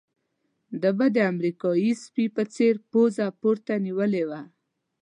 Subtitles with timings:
[0.81, 4.41] ده به د امریکایي سپي په څېر پوزه پورته نيولې وه.